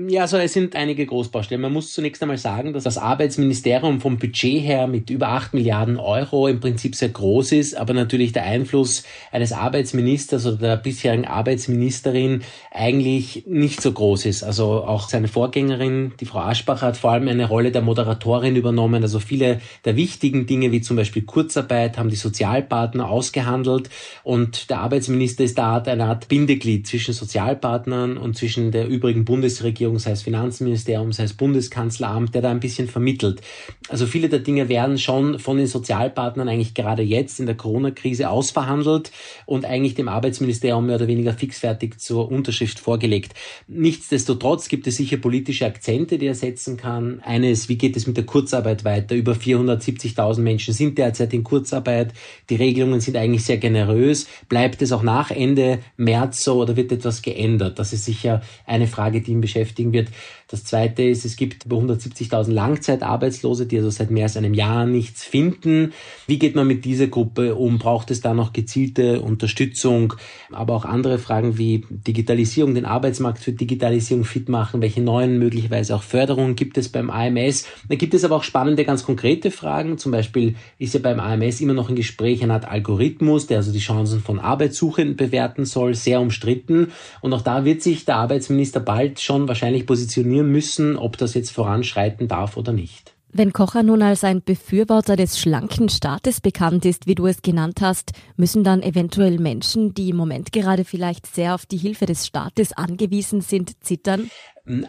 Ja, 0.08 0.22
also 0.22 0.36
es 0.36 0.52
sind 0.52 0.74
einige 0.74 1.06
Großbaustellen. 1.06 1.62
Man 1.62 1.72
muss 1.72 1.92
zunächst 1.92 2.20
einmal 2.22 2.38
sagen, 2.38 2.72
dass 2.72 2.82
das 2.82 2.98
Arbeitsministerium 2.98 4.00
vom 4.00 4.18
Budget 4.18 4.64
her 4.64 4.88
mit 4.88 5.10
über 5.10 5.28
8 5.28 5.54
Milliarden 5.54 5.96
Euro 5.96 6.48
im 6.48 6.58
Prinzip 6.58 6.96
sehr 6.96 7.10
groß 7.10 7.52
ist, 7.52 7.76
aber 7.76 7.94
natürlich 7.94 8.32
der 8.32 8.42
Einfluss 8.42 9.04
eines 9.30 9.52
Arbeitsministers 9.52 10.44
oder 10.44 10.56
der 10.56 10.76
bisherigen 10.78 11.24
Arbeitsministerin 11.24 12.42
eigentlich 12.72 13.44
nicht 13.46 13.80
so 13.80 13.92
groß 13.92 14.26
ist. 14.26 14.42
Also 14.42 14.82
auch 14.82 15.08
seine 15.08 15.28
Vorgängerin, 15.28 16.14
die 16.18 16.26
Frau 16.26 16.40
Aschbacher, 16.40 16.88
hat 16.88 16.96
vor 16.96 17.12
allem 17.12 17.28
eine 17.28 17.46
Rolle 17.46 17.70
der 17.70 17.82
Moderatorin 17.82 18.56
übernommen. 18.56 19.04
Also 19.04 19.20
viele 19.20 19.60
der 19.84 19.94
wichtigen 19.94 20.46
Dinge 20.46 20.72
wie 20.72 20.80
zum 20.80 20.96
Beispiel 20.96 21.22
Kurzarbeit 21.22 21.96
haben 21.96 22.10
die 22.10 22.16
Sozialpartner 22.16 22.87
Sozialpartner 22.88 23.10
ausgehandelt 23.10 23.90
und 24.22 24.70
der 24.70 24.80
Arbeitsminister 24.80 25.44
ist 25.44 25.58
da 25.58 25.78
eine 25.78 26.04
Art 26.04 26.28
Bindeglied 26.28 26.86
zwischen 26.86 27.12
Sozialpartnern 27.14 28.16
und 28.16 28.36
zwischen 28.36 28.70
der 28.70 28.88
übrigen 28.88 29.24
Bundesregierung, 29.24 29.98
sei 29.98 30.12
es 30.12 30.22
Finanzministerium, 30.22 31.12
sei 31.12 31.24
es 31.24 31.34
Bundeskanzleramt, 31.34 32.34
der 32.34 32.42
da 32.42 32.50
ein 32.50 32.60
bisschen 32.60 32.88
vermittelt. 32.88 33.42
Also 33.88 34.06
viele 34.06 34.28
der 34.28 34.40
Dinge 34.40 34.68
werden 34.68 34.98
schon 34.98 35.38
von 35.38 35.58
den 35.58 35.66
Sozialpartnern 35.66 36.48
eigentlich 36.48 36.74
gerade 36.74 37.02
jetzt 37.02 37.40
in 37.40 37.46
der 37.46 37.56
Corona-Krise 37.56 38.30
ausverhandelt 38.30 39.10
und 39.46 39.64
eigentlich 39.64 39.94
dem 39.94 40.08
Arbeitsministerium 40.08 40.86
mehr 40.86 40.96
oder 40.96 41.08
weniger 41.08 41.32
fixfertig 41.32 41.98
zur 41.98 42.30
Unterschrift 42.30 42.78
vorgelegt. 42.78 43.34
Nichtsdestotrotz 43.66 44.68
gibt 44.68 44.86
es 44.86 44.96
sicher 44.96 45.18
politische 45.18 45.66
Akzente, 45.66 46.18
die 46.18 46.26
er 46.26 46.34
setzen 46.34 46.76
kann. 46.76 47.20
Eines, 47.20 47.68
wie 47.68 47.76
geht 47.76 47.96
es 47.96 48.06
mit 48.06 48.16
der 48.16 48.26
Kurzarbeit 48.26 48.84
weiter? 48.84 49.14
Über 49.14 49.32
470.000 49.32 50.40
Menschen 50.40 50.74
sind 50.74 50.98
derzeit 50.98 51.32
in 51.34 51.44
Kurzarbeit. 51.44 52.12
Die 52.50 52.56
Regeln 52.56 52.77
Regelungen 52.78 53.00
sind 53.00 53.16
eigentlich 53.16 53.44
sehr 53.44 53.56
generös. 53.56 54.28
Bleibt 54.48 54.82
es 54.82 54.92
auch 54.92 55.02
nach 55.02 55.32
Ende 55.32 55.80
März 55.96 56.44
so 56.44 56.62
oder 56.62 56.76
wird 56.76 56.92
etwas 56.92 57.22
geändert? 57.22 57.78
Das 57.78 57.92
ist 57.92 58.04
sicher 58.04 58.40
eine 58.66 58.86
Frage, 58.86 59.20
die 59.20 59.32
ihn 59.32 59.40
beschäftigen 59.40 59.92
wird. 59.92 60.08
Das 60.50 60.64
zweite 60.64 61.02
ist, 61.02 61.26
es 61.26 61.36
gibt 61.36 61.66
über 61.66 61.76
170.000 61.76 62.52
Langzeitarbeitslose, 62.52 63.66
die 63.66 63.76
also 63.76 63.90
seit 63.90 64.10
mehr 64.10 64.22
als 64.24 64.36
einem 64.36 64.54
Jahr 64.54 64.86
nichts 64.86 65.22
finden. 65.24 65.92
Wie 66.26 66.38
geht 66.38 66.54
man 66.54 66.66
mit 66.66 66.86
dieser 66.86 67.08
Gruppe 67.08 67.54
um? 67.54 67.78
Braucht 67.78 68.10
es 68.10 68.22
da 68.22 68.32
noch 68.32 68.54
gezielte 68.54 69.20
Unterstützung? 69.20 70.14
Aber 70.50 70.74
auch 70.74 70.86
andere 70.86 71.18
Fragen 71.18 71.58
wie 71.58 71.84
Digitalisierung, 71.90 72.74
den 72.74 72.86
Arbeitsmarkt 72.86 73.40
für 73.40 73.52
Digitalisierung 73.52 74.24
fit 74.24 74.48
machen. 74.48 74.80
Welche 74.80 75.02
neuen 75.02 75.38
möglicherweise 75.38 75.94
auch 75.94 76.02
Förderungen 76.02 76.56
gibt 76.56 76.78
es 76.78 76.88
beim 76.88 77.10
AMS? 77.10 77.66
Da 77.88 77.96
gibt 77.96 78.14
es 78.14 78.24
aber 78.24 78.36
auch 78.36 78.44
spannende, 78.44 78.84
ganz 78.84 79.04
konkrete 79.04 79.50
Fragen. 79.50 79.98
Zum 79.98 80.12
Beispiel 80.12 80.54
ist 80.78 80.94
ja 80.94 81.00
beim 81.00 81.20
AMS 81.20 81.60
immer 81.60 81.74
noch 81.74 81.90
ein 81.90 81.96
Gespräch 81.96 82.42
eine 82.42 82.54
Art 82.54 82.67
Algorithmus, 82.70 83.46
der 83.46 83.58
also 83.58 83.72
die 83.72 83.78
Chancen 83.78 84.20
von 84.20 84.38
Arbeitssuchenden 84.38 85.16
bewerten 85.16 85.64
soll, 85.64 85.94
sehr 85.94 86.20
umstritten. 86.20 86.92
Und 87.20 87.32
auch 87.32 87.42
da 87.42 87.64
wird 87.64 87.82
sich 87.82 88.04
der 88.04 88.16
Arbeitsminister 88.16 88.80
bald 88.80 89.20
schon 89.20 89.48
wahrscheinlich 89.48 89.86
positionieren 89.86 90.50
müssen, 90.50 90.96
ob 90.96 91.16
das 91.16 91.34
jetzt 91.34 91.50
voranschreiten 91.50 92.28
darf 92.28 92.56
oder 92.56 92.72
nicht. 92.72 93.14
Wenn 93.30 93.52
Kocher 93.52 93.82
nun 93.82 94.00
als 94.00 94.24
ein 94.24 94.42
Befürworter 94.42 95.14
des 95.14 95.38
schlanken 95.38 95.90
Staates 95.90 96.40
bekannt 96.40 96.86
ist, 96.86 97.06
wie 97.06 97.14
du 97.14 97.26
es 97.26 97.42
genannt 97.42 97.82
hast, 97.82 98.12
müssen 98.36 98.64
dann 98.64 98.82
eventuell 98.82 99.38
Menschen, 99.38 99.92
die 99.92 100.08
im 100.08 100.16
Moment 100.16 100.50
gerade 100.50 100.84
vielleicht 100.84 101.26
sehr 101.26 101.54
auf 101.54 101.66
die 101.66 101.76
Hilfe 101.76 102.06
des 102.06 102.26
Staates 102.26 102.72
angewiesen 102.72 103.42
sind, 103.42 103.84
zittern? 103.84 104.30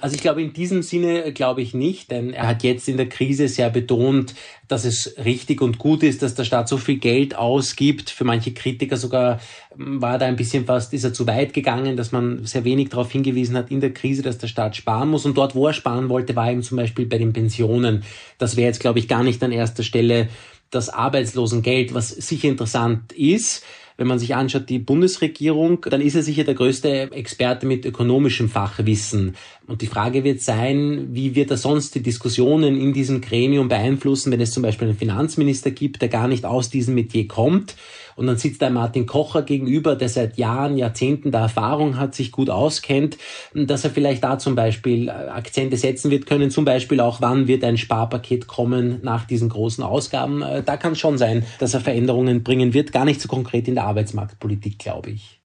Also 0.01 0.15
ich 0.15 0.21
glaube, 0.21 0.41
in 0.41 0.51
diesem 0.51 0.81
Sinne 0.81 1.31
glaube 1.31 1.61
ich 1.61 1.73
nicht, 1.73 2.11
denn 2.11 2.33
er 2.33 2.47
hat 2.47 2.63
jetzt 2.63 2.89
in 2.89 2.97
der 2.97 3.07
Krise 3.07 3.47
sehr 3.47 3.69
betont, 3.69 4.35
dass 4.67 4.83
es 4.83 5.15
richtig 5.23 5.61
und 5.61 5.77
gut 5.77 6.03
ist, 6.03 6.21
dass 6.21 6.35
der 6.35 6.43
Staat 6.43 6.67
so 6.67 6.77
viel 6.77 6.97
Geld 6.97 7.35
ausgibt. 7.35 8.09
Für 8.09 8.25
manche 8.25 8.51
Kritiker 8.53 8.97
sogar 8.97 9.39
hm, 9.75 10.01
war 10.01 10.17
da 10.17 10.25
ein 10.25 10.35
bisschen 10.35 10.65
fast, 10.65 10.93
ist 10.93 11.05
er 11.05 11.13
zu 11.13 11.25
weit 11.27 11.53
gegangen, 11.53 11.95
dass 11.95 12.11
man 12.11 12.45
sehr 12.45 12.65
wenig 12.65 12.89
darauf 12.89 13.11
hingewiesen 13.11 13.55
hat 13.55 13.71
in 13.71 13.79
der 13.79 13.93
Krise, 13.93 14.21
dass 14.21 14.37
der 14.37 14.47
Staat 14.47 14.75
sparen 14.75 15.09
muss. 15.09 15.25
Und 15.25 15.37
dort, 15.37 15.55
wo 15.55 15.67
er 15.67 15.73
sparen 15.73 16.09
wollte, 16.09 16.35
war 16.35 16.51
eben 16.51 16.61
zum 16.61 16.77
Beispiel 16.77 17.05
bei 17.05 17.17
den 17.17 17.31
Pensionen. 17.31 18.03
Das 18.37 18.57
wäre 18.57 18.67
jetzt, 18.67 18.81
glaube 18.81 18.99
ich, 18.99 19.07
gar 19.07 19.23
nicht 19.23 19.41
an 19.43 19.51
erster 19.51 19.83
Stelle 19.83 20.27
das 20.71 20.89
Arbeitslosengeld, 20.89 21.93
was 21.93 22.09
sicher 22.09 22.49
interessant 22.49 23.13
ist 23.13 23.63
wenn 23.99 24.07
man 24.07 24.17
sich 24.17 24.33
anschaut, 24.33 24.69
die 24.69 24.79
Bundesregierung, 24.79 25.81
dann 25.81 25.99
ist 25.99 26.15
er 26.15 26.23
sicher 26.23 26.45
der 26.45 26.53
größte 26.53 27.11
Experte 27.11 27.65
mit 27.65 27.85
ökonomischem 27.85 28.47
Fachwissen. 28.47 29.35
Und 29.69 29.81
die 29.81 29.87
Frage 29.87 30.23
wird 30.23 30.41
sein, 30.41 31.09
wie 31.11 31.35
wird 31.35 31.51
er 31.51 31.57
sonst 31.57 31.95
die 31.95 32.01
Diskussionen 32.01 32.79
in 32.79 32.91
diesem 32.91 33.21
Gremium 33.21 33.69
beeinflussen, 33.69 34.31
wenn 34.31 34.41
es 34.41 34.51
zum 34.51 34.63
Beispiel 34.63 34.89
einen 34.89 34.97
Finanzminister 34.97 35.71
gibt, 35.71 36.01
der 36.01 36.09
gar 36.09 36.27
nicht 36.27 36.43
aus 36.43 36.69
diesem 36.69 36.95
Metier 36.95 37.27
kommt 37.27 37.75
und 38.19 38.27
dann 38.27 38.35
sitzt 38.35 38.61
da 38.61 38.69
Martin 38.69 39.05
Kocher 39.05 39.43
gegenüber, 39.43 39.95
der 39.95 40.09
seit 40.09 40.37
Jahren, 40.37 40.75
Jahrzehnten 40.75 41.31
der 41.31 41.39
Erfahrung 41.39 41.97
hat, 41.97 42.13
sich 42.13 42.33
gut 42.33 42.49
auskennt, 42.49 43.17
dass 43.53 43.85
er 43.85 43.91
vielleicht 43.91 44.25
da 44.25 44.37
zum 44.37 44.55
Beispiel 44.55 45.07
äh, 45.07 45.11
Akzente 45.11 45.77
setzen 45.77 46.11
wird 46.11 46.25
können, 46.25 46.51
zum 46.51 46.65
Beispiel 46.65 46.99
auch, 46.99 47.21
wann 47.21 47.47
wird 47.47 47.63
ein 47.63 47.77
Sparpaket 47.77 48.45
kommen 48.45 48.99
nach 49.03 49.23
diesen 49.23 49.47
großen 49.47 49.85
Ausgaben. 49.85 50.41
Äh, 50.41 50.63
da 50.63 50.75
kann 50.75 50.91
es 50.91 50.99
schon 50.99 51.17
sein, 51.17 51.45
dass 51.59 51.73
er 51.73 51.79
Veränderungen 51.79 52.43
bringen 52.43 52.73
wird, 52.73 52.91
gar 52.91 53.05
nicht 53.05 53.21
so 53.21 53.29
konkret 53.29 53.69
in 53.69 53.75
der 53.75 53.85
Arbeitsmarktpolitik, 53.85 54.79
glaube 54.79 55.11
ich. 55.11 55.38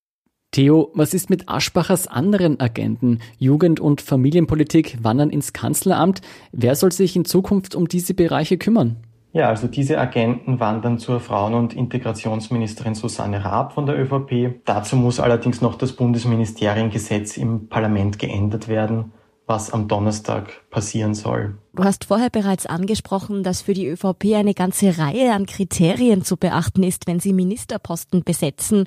Theo, 0.54 0.92
was 0.94 1.14
ist 1.14 1.30
mit 1.30 1.49
Aschbachers 1.49 2.06
anderen 2.06 2.61
Agenten? 2.61 3.18
Jugend- 3.38 3.80
und 3.80 4.00
Familienpolitik 4.00 4.99
wandern 5.02 5.30
ins 5.30 5.52
Kanzleramt. 5.52 6.20
Wer 6.52 6.76
soll 6.76 6.92
sich 6.92 7.16
in 7.16 7.25
Zukunft 7.25 7.75
um 7.75 7.88
diese 7.88 8.14
Bereiche 8.14 8.56
kümmern? 8.56 8.99
Ja, 9.32 9.49
also 9.49 9.66
diese 9.66 9.99
Agenten 9.99 10.61
wandern 10.61 11.00
zur 11.00 11.18
Frauen- 11.18 11.54
und 11.54 11.75
Integrationsministerin 11.75 12.94
Susanne 12.94 13.44
Raab 13.44 13.73
von 13.73 13.87
der 13.87 13.99
ÖVP. 13.99 14.61
Dazu 14.64 14.94
muss 14.94 15.18
allerdings 15.18 15.61
noch 15.61 15.75
das 15.75 15.94
Bundesministeriengesetz 15.94 17.37
im 17.37 17.66
Parlament 17.66 18.20
geändert 18.20 18.68
werden, 18.68 19.11
was 19.49 19.73
am 19.73 19.88
Donnerstag 19.88 20.70
passieren 20.70 21.14
soll. 21.14 21.58
Du 21.75 21.82
hast 21.82 22.04
vorher 22.04 22.30
bereits 22.30 22.66
angesprochen, 22.66 23.42
dass 23.42 23.61
für 23.61 23.75
die 23.75 23.88
ÖVP 23.88 24.37
eine 24.37 24.54
ganze 24.54 24.99
Reihe 24.99 25.32
an 25.32 25.46
Kriterien 25.46 26.23
zu 26.23 26.37
beachten 26.37 26.84
ist, 26.84 27.08
wenn 27.08 27.18
sie 27.18 27.32
Ministerposten 27.32 28.23
besetzen. 28.23 28.87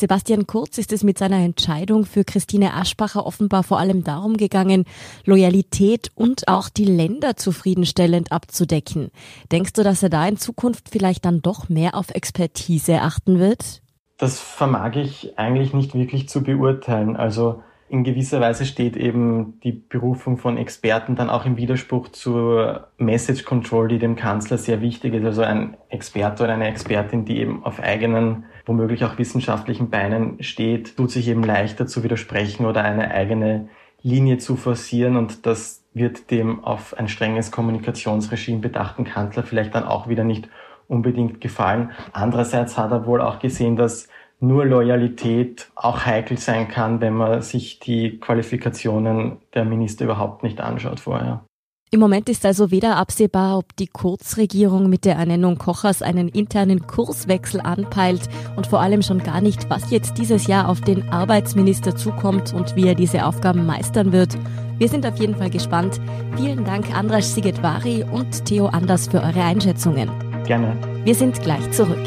Sebastian 0.00 0.46
Kurz 0.46 0.78
ist 0.78 0.92
es 0.92 1.04
mit 1.04 1.18
seiner 1.18 1.36
Entscheidung 1.36 2.06
für 2.06 2.24
Christine 2.24 2.72
Aschbacher 2.72 3.26
offenbar 3.26 3.62
vor 3.62 3.78
allem 3.78 4.02
darum 4.02 4.38
gegangen, 4.38 4.86
Loyalität 5.26 6.10
und 6.14 6.48
auch 6.48 6.70
die 6.70 6.86
Länder 6.86 7.36
zufriedenstellend 7.36 8.32
abzudecken. 8.32 9.10
Denkst 9.52 9.74
du, 9.74 9.82
dass 9.82 10.02
er 10.02 10.08
da 10.08 10.26
in 10.26 10.38
Zukunft 10.38 10.88
vielleicht 10.90 11.26
dann 11.26 11.42
doch 11.42 11.68
mehr 11.68 11.94
auf 11.94 12.10
Expertise 12.10 13.02
achten 13.02 13.38
wird? 13.38 13.82
Das 14.16 14.40
vermag 14.40 14.96
ich 14.96 15.38
eigentlich 15.38 15.74
nicht 15.74 15.94
wirklich 15.94 16.30
zu 16.30 16.42
beurteilen. 16.42 17.16
Also 17.16 17.62
in 17.90 18.04
gewisser 18.04 18.40
Weise 18.40 18.66
steht 18.66 18.96
eben 18.96 19.58
die 19.64 19.72
Berufung 19.72 20.38
von 20.38 20.56
Experten 20.56 21.16
dann 21.16 21.28
auch 21.28 21.44
im 21.44 21.56
Widerspruch 21.56 22.10
zur 22.10 22.86
Message 22.98 23.44
Control, 23.44 23.88
die 23.88 23.98
dem 23.98 24.14
Kanzler 24.14 24.58
sehr 24.58 24.80
wichtig 24.80 25.12
ist. 25.12 25.24
Also 25.24 25.42
ein 25.42 25.76
Experte 25.88 26.44
oder 26.44 26.54
eine 26.54 26.68
Expertin, 26.68 27.24
die 27.24 27.40
eben 27.40 27.64
auf 27.64 27.80
eigenen, 27.80 28.44
womöglich 28.64 29.04
auch 29.04 29.18
wissenschaftlichen 29.18 29.90
Beinen 29.90 30.40
steht, 30.40 30.96
tut 30.96 31.10
sich 31.10 31.26
eben 31.26 31.42
leichter 31.42 31.88
zu 31.88 32.04
widersprechen 32.04 32.64
oder 32.64 32.84
eine 32.84 33.10
eigene 33.10 33.68
Linie 34.02 34.38
zu 34.38 34.54
forcieren 34.54 35.16
und 35.16 35.44
das 35.44 35.84
wird 35.92 36.30
dem 36.30 36.64
auf 36.64 36.96
ein 36.96 37.08
strenges 37.08 37.50
Kommunikationsregime 37.50 38.60
bedachten 38.60 39.02
Kanzler 39.02 39.42
vielleicht 39.42 39.74
dann 39.74 39.84
auch 39.84 40.08
wieder 40.08 40.22
nicht 40.22 40.48
unbedingt 40.86 41.40
gefallen. 41.40 41.90
Andererseits 42.12 42.78
hat 42.78 42.92
er 42.92 43.04
wohl 43.04 43.20
auch 43.20 43.40
gesehen, 43.40 43.74
dass 43.74 44.08
nur 44.40 44.64
Loyalität 44.64 45.70
auch 45.74 46.04
heikel 46.04 46.38
sein 46.38 46.68
kann, 46.68 47.00
wenn 47.00 47.14
man 47.14 47.42
sich 47.42 47.78
die 47.78 48.18
Qualifikationen 48.18 49.38
der 49.54 49.64
Minister 49.64 50.04
überhaupt 50.06 50.42
nicht 50.42 50.60
anschaut 50.60 51.00
vorher. 51.00 51.44
Im 51.92 51.98
Moment 51.98 52.28
ist 52.28 52.46
also 52.46 52.70
weder 52.70 52.96
absehbar, 52.96 53.58
ob 53.58 53.74
die 53.74 53.88
Kurzregierung 53.88 54.88
mit 54.88 55.04
der 55.04 55.16
Ernennung 55.16 55.58
Kochers 55.58 56.02
einen 56.02 56.28
internen 56.28 56.86
Kurswechsel 56.86 57.60
anpeilt 57.60 58.28
und 58.54 58.68
vor 58.68 58.80
allem 58.80 59.02
schon 59.02 59.18
gar 59.18 59.40
nicht, 59.40 59.68
was 59.68 59.90
jetzt 59.90 60.16
dieses 60.16 60.46
Jahr 60.46 60.68
auf 60.68 60.80
den 60.80 61.08
Arbeitsminister 61.08 61.96
zukommt 61.96 62.54
und 62.54 62.76
wie 62.76 62.86
er 62.86 62.94
diese 62.94 63.26
Aufgaben 63.26 63.66
meistern 63.66 64.12
wird. 64.12 64.38
Wir 64.78 64.88
sind 64.88 65.04
auf 65.04 65.18
jeden 65.18 65.34
Fall 65.34 65.50
gespannt. 65.50 66.00
Vielen 66.36 66.64
Dank 66.64 66.94
Andras 66.94 67.34
Sigetvari 67.34 68.04
und 68.04 68.44
Theo 68.44 68.66
Anders 68.66 69.08
für 69.08 69.20
eure 69.20 69.42
Einschätzungen. 69.42 70.10
Gerne. 70.46 70.76
Wir 71.04 71.16
sind 71.16 71.42
gleich 71.42 71.72
zurück. 71.72 72.06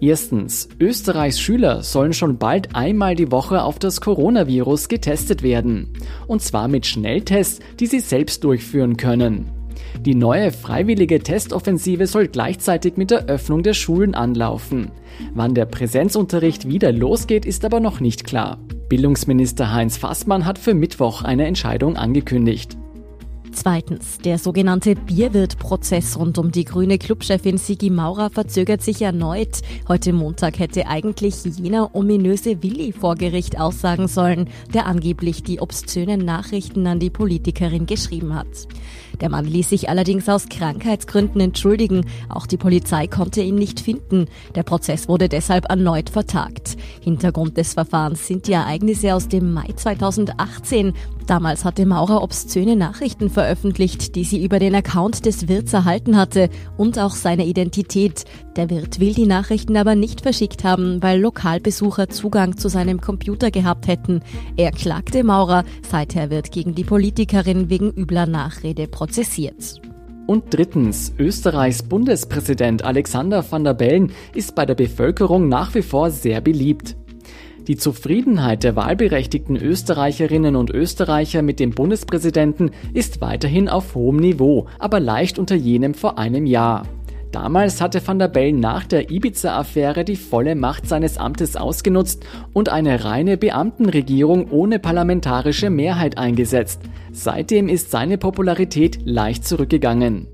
Erstens, 0.00 0.68
Österreichs 0.80 1.38
Schüler 1.38 1.82
sollen 1.82 2.14
schon 2.14 2.38
bald 2.38 2.74
einmal 2.74 3.14
die 3.14 3.30
Woche 3.30 3.62
auf 3.62 3.78
das 3.78 4.00
Coronavirus 4.00 4.88
getestet 4.88 5.42
werden. 5.42 5.92
Und 6.26 6.40
zwar 6.40 6.68
mit 6.68 6.86
Schnelltests, 6.86 7.60
die 7.78 7.86
sie 7.86 8.00
selbst 8.00 8.42
durchführen 8.44 8.96
können. 8.96 9.50
Die 10.00 10.14
neue 10.14 10.52
freiwillige 10.52 11.20
Testoffensive 11.20 12.06
soll 12.06 12.28
gleichzeitig 12.28 12.96
mit 12.96 13.10
der 13.10 13.26
Öffnung 13.26 13.62
der 13.62 13.74
Schulen 13.74 14.14
anlaufen. 14.14 14.90
Wann 15.34 15.54
der 15.54 15.66
Präsenzunterricht 15.66 16.66
wieder 16.66 16.92
losgeht, 16.92 17.44
ist 17.44 17.64
aber 17.66 17.80
noch 17.80 18.00
nicht 18.00 18.24
klar. 18.24 18.58
Bildungsminister 18.88 19.72
Heinz 19.72 19.98
Fassmann 19.98 20.46
hat 20.46 20.58
für 20.58 20.74
Mittwoch 20.74 21.22
eine 21.22 21.46
Entscheidung 21.46 21.96
angekündigt. 21.96 22.79
Zweitens, 23.52 24.18
der 24.18 24.38
sogenannte 24.38 24.94
Bierwirt-Prozess 24.94 26.16
rund 26.18 26.38
um 26.38 26.52
die 26.52 26.64
grüne 26.64 26.98
Clubchefin 26.98 27.58
Sigi 27.58 27.90
Maurer 27.90 28.30
verzögert 28.30 28.80
sich 28.80 29.02
erneut. 29.02 29.60
Heute 29.88 30.12
Montag 30.12 30.58
hätte 30.58 30.86
eigentlich 30.86 31.44
jener 31.44 31.94
ominöse 31.94 32.62
Willi 32.62 32.92
vor 32.92 33.16
Gericht 33.16 33.58
aussagen 33.58 34.08
sollen, 34.08 34.48
der 34.72 34.86
angeblich 34.86 35.42
die 35.42 35.60
obszönen 35.60 36.24
Nachrichten 36.24 36.86
an 36.86 37.00
die 37.00 37.10
Politikerin 37.10 37.86
geschrieben 37.86 38.34
hat. 38.34 38.46
Der 39.20 39.28
Mann 39.28 39.44
ließ 39.44 39.68
sich 39.68 39.88
allerdings 39.88 40.28
aus 40.28 40.48
Krankheitsgründen 40.48 41.40
entschuldigen. 41.40 42.06
Auch 42.28 42.46
die 42.46 42.56
Polizei 42.56 43.06
konnte 43.06 43.42
ihn 43.42 43.56
nicht 43.56 43.80
finden. 43.80 44.26
Der 44.54 44.62
Prozess 44.62 45.08
wurde 45.08 45.28
deshalb 45.28 45.68
erneut 45.68 46.10
vertagt. 46.10 46.76
Hintergrund 47.02 47.56
des 47.56 47.74
Verfahrens 47.74 48.26
sind 48.26 48.46
die 48.46 48.52
Ereignisse 48.52 49.14
aus 49.14 49.28
dem 49.28 49.52
Mai 49.52 49.68
2018. 49.76 50.94
Damals 51.26 51.64
hatte 51.64 51.86
Maurer 51.86 52.22
obszöne 52.22 52.74
Nachrichten 52.74 53.30
veröffentlicht, 53.30 54.16
die 54.16 54.24
sie 54.24 54.42
über 54.42 54.58
den 54.58 54.74
Account 54.74 55.26
des 55.26 55.46
Wirts 55.46 55.72
erhalten 55.72 56.16
hatte 56.16 56.48
und 56.76 56.98
auch 56.98 57.14
seine 57.14 57.46
Identität. 57.46 58.24
Der 58.56 58.68
Wirt 58.68 58.98
will 58.98 59.14
die 59.14 59.26
Nachrichten 59.26 59.76
aber 59.76 59.94
nicht 59.94 60.22
verschickt 60.22 60.64
haben, 60.64 61.00
weil 61.02 61.20
Lokalbesucher 61.20 62.08
Zugang 62.08 62.56
zu 62.56 62.68
seinem 62.68 63.00
Computer 63.00 63.52
gehabt 63.52 63.86
hätten. 63.86 64.22
Er 64.56 64.72
klagte 64.72 65.22
Maurer, 65.22 65.62
seither 65.88 66.30
wird 66.30 66.50
gegen 66.50 66.74
die 66.74 66.82
Politikerin 66.82 67.70
wegen 67.70 67.92
übler 67.92 68.26
Nachrede 68.26 68.88
prozessiert. 69.10 69.80
Und 70.28 70.44
drittens, 70.50 71.12
Österreichs 71.18 71.82
Bundespräsident 71.82 72.84
Alexander 72.84 73.44
van 73.50 73.64
der 73.64 73.74
Bellen 73.74 74.12
ist 74.36 74.54
bei 74.54 74.64
der 74.64 74.76
Bevölkerung 74.76 75.48
nach 75.48 75.74
wie 75.74 75.82
vor 75.82 76.12
sehr 76.12 76.40
beliebt. 76.40 76.96
Die 77.66 77.76
Zufriedenheit 77.76 78.62
der 78.62 78.76
wahlberechtigten 78.76 79.56
Österreicherinnen 79.56 80.54
und 80.54 80.70
Österreicher 80.70 81.42
mit 81.42 81.58
dem 81.58 81.72
Bundespräsidenten 81.72 82.70
ist 82.94 83.20
weiterhin 83.20 83.68
auf 83.68 83.96
hohem 83.96 84.18
Niveau, 84.18 84.66
aber 84.78 85.00
leicht 85.00 85.40
unter 85.40 85.56
jenem 85.56 85.94
vor 85.94 86.16
einem 86.16 86.46
Jahr. 86.46 86.86
Damals 87.32 87.80
hatte 87.80 88.04
van 88.04 88.18
der 88.18 88.28
Bellen 88.28 88.58
nach 88.58 88.84
der 88.84 89.10
Ibiza-Affäre 89.10 90.04
die 90.04 90.16
volle 90.16 90.56
Macht 90.56 90.88
seines 90.88 91.16
Amtes 91.16 91.56
ausgenutzt 91.56 92.24
und 92.52 92.68
eine 92.68 93.04
reine 93.04 93.36
Beamtenregierung 93.36 94.50
ohne 94.50 94.80
parlamentarische 94.80 95.70
Mehrheit 95.70 96.18
eingesetzt. 96.18 96.80
Seitdem 97.12 97.68
ist 97.68 97.90
seine 97.90 98.18
Popularität 98.18 98.98
leicht 99.04 99.46
zurückgegangen. 99.46 100.26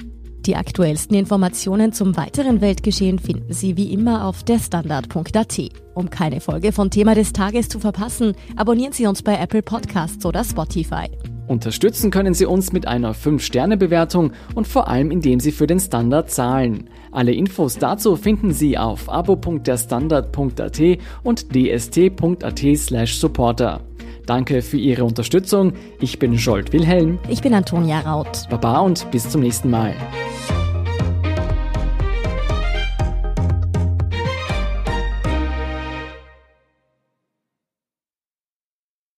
Die 0.46 0.56
aktuellsten 0.56 1.16
Informationen 1.16 1.92
zum 1.92 2.16
weiteren 2.16 2.60
Weltgeschehen 2.60 3.18
finden 3.18 3.52
Sie 3.52 3.76
wie 3.76 3.92
immer 3.92 4.24
auf 4.24 4.44
derstandard.at. 4.44 5.60
Um 5.94 6.08
keine 6.08 6.40
Folge 6.40 6.70
von 6.70 6.90
Thema 6.90 7.14
des 7.14 7.32
Tages 7.32 7.68
zu 7.68 7.80
verpassen, 7.80 8.34
abonnieren 8.54 8.92
Sie 8.92 9.06
uns 9.06 9.22
bei 9.22 9.36
Apple 9.36 9.62
Podcasts 9.62 10.24
oder 10.24 10.44
Spotify. 10.44 11.08
Unterstützen 11.46 12.10
können 12.10 12.34
Sie 12.34 12.44
uns 12.46 12.72
mit 12.72 12.88
einer 12.88 13.14
5-Sterne-Bewertung 13.14 14.32
und 14.54 14.66
vor 14.66 14.88
allem 14.88 15.10
indem 15.10 15.40
Sie 15.40 15.52
für 15.52 15.66
den 15.66 15.80
Standard 15.80 16.30
zahlen. 16.30 16.90
Alle 17.12 17.32
Infos 17.32 17.78
dazu 17.78 18.16
finden 18.16 18.52
Sie 18.52 18.76
auf 18.76 19.08
abo.derstandard.at 19.08 20.80
und 21.22 21.54
dst.at/supporter. 21.54 23.80
Danke 24.26 24.60
für 24.60 24.78
Ihre 24.78 25.04
Unterstützung. 25.04 25.72
Ich 26.00 26.18
bin 26.18 26.36
Scholt 26.36 26.72
Wilhelm. 26.72 27.20
Ich 27.28 27.42
bin 27.42 27.54
Antonia 27.54 28.00
Raut. 28.00 28.48
Baba 28.50 28.80
und 28.80 29.08
bis 29.12 29.30
zum 29.30 29.40
nächsten 29.40 29.70
Mal. 29.70 29.94